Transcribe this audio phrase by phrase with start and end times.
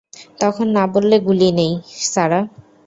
[0.39, 1.71] তখন না বললে গুলি নেই,
[2.05, 2.39] সারা!